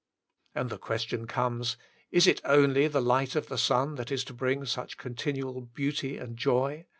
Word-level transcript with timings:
And 0.55 0.71
the 0.71 0.79
question 0.79 1.27
comes, 1.27 1.77
Is 2.09 2.25
it 2.25 2.41
only 2.43 2.87
the 2.87 3.03
light 3.03 3.35
of 3.35 3.49
the 3.49 3.57
sun 3.59 3.93
that 3.97 4.11
is 4.11 4.23
to 4.23 4.33
bring 4.33 4.65
such 4.65 4.97
continual 4.97 5.61
beauty 5.61 6.17
and 6.17 6.35
joy 6.35 6.87